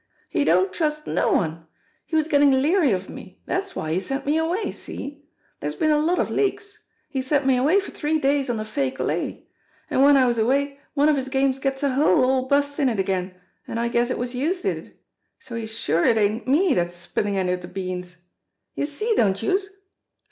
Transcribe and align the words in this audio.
He 0.29 0.43
don't 0.43 0.73
trust 0.73 1.05
no 1.05 1.31
one. 1.31 1.67
He 2.07 2.15
was 2.15 2.27
gettin' 2.27 2.59
leery 2.63 2.91
of 2.91 3.07
me. 3.07 3.39
Dat's 3.47 3.75
why 3.75 3.93
he 3.93 3.99
sent 3.99 4.25
me 4.25 4.35
away. 4.35 4.71
See? 4.71 5.21
Dere's 5.59 5.75
been 5.75 5.91
a 5.91 5.99
lot 5.99 6.17
of 6.17 6.31
leaks. 6.31 6.87
He 7.07 7.21
sent 7.21 7.45
me 7.45 7.55
away 7.55 7.79
for 7.79 7.91
three 7.91 8.17
days 8.17 8.49
on 8.49 8.59
a 8.59 8.65
fake 8.65 8.99
lay. 8.99 9.45
An' 9.91 9.99
w'en 9.99 10.17
I 10.17 10.25
was 10.25 10.39
away 10.39 10.79
one 10.95 11.07
of 11.07 11.17
his 11.17 11.29
games 11.29 11.59
gets 11.59 11.83
a 11.83 11.91
hole 11.93 12.23
all 12.23 12.47
bust 12.47 12.79
in 12.79 12.89
it 12.89 12.99
again, 12.99 13.35
an' 13.67 13.77
I 13.77 13.89
guess 13.89 14.09
it 14.09 14.17
was 14.17 14.33
youse 14.33 14.61
did 14.61 14.77
it. 14.87 14.99
So 15.37 15.53
he's 15.53 15.77
sure 15.77 16.03
it 16.03 16.17
ain't 16.17 16.47
me 16.47 16.73
dat's 16.73 16.95
spillin' 16.95 17.35
any 17.35 17.51
of 17.51 17.59
de 17.61 17.67
beans. 17.67 18.23
Youse 18.73 18.91
see, 18.93 19.13
don't 19.15 19.39
youse? 19.43 19.69